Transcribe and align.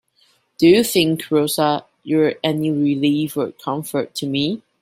Do 0.57 0.67
you 0.67 0.83
think, 0.83 1.29
Rosa, 1.29 1.85
you 2.01 2.21
are 2.23 2.33
any 2.43 2.71
relief 2.71 3.37
or 3.37 3.51
comfort 3.51 4.15
to 4.15 4.25
me? 4.25 4.63